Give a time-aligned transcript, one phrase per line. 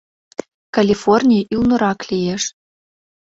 [0.75, 2.43] —Калифорний ӱлнырак лиеш...